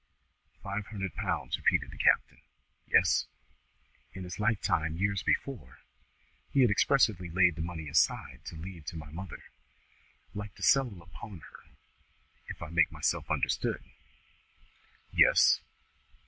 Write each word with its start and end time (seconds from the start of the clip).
"Five 0.63 0.87
hundred 0.87 1.13
pounds," 1.13 1.55
repeated 1.59 1.91
the 1.91 1.97
captain. 1.99 2.41
"Yes?" 2.87 3.27
"In 4.13 4.23
his 4.23 4.39
lifetime, 4.39 4.97
years 4.97 5.21
before, 5.21 5.77
he 6.49 6.61
had 6.61 6.71
expressly 6.71 7.29
laid 7.29 7.55
the 7.55 7.61
money 7.61 7.87
aside 7.87 8.41
to 8.45 8.55
leave 8.55 8.83
to 8.85 8.97
my 8.97 9.11
mother, 9.11 9.43
like 10.33 10.55
to 10.55 10.63
settle 10.63 11.03
upon 11.03 11.41
her, 11.41 11.65
if 12.47 12.63
I 12.63 12.69
make 12.69 12.91
myself 12.91 13.29
understood." 13.29 13.83
"Yes?" 15.11 15.61